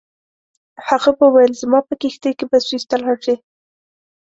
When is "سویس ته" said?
2.65-2.95